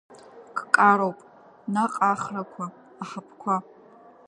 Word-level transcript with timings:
Ккароуп, 0.73 1.17
наҟ 1.73 1.93
ахрақәа, 2.11 2.65
аҳаԥқәа. 3.01 3.55